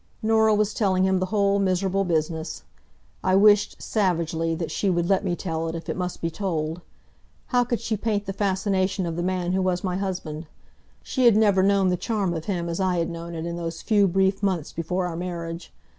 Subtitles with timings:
[0.23, 2.63] Norah was telling him the whole miserable business.
[3.23, 6.81] I wished, savagely, that she would let me tell it, if it must be told.
[7.49, 10.47] How could she paint the fascination of the man who was my husband?
[11.03, 13.83] She had never known the charm of him as I had known it in those
[13.83, 15.71] few brief months before our marriage.